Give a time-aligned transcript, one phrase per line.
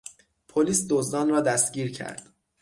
[0.47, 2.27] پلیس دزدان را دستگیر کرد.